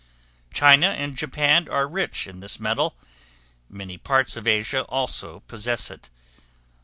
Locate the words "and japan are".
0.87-1.87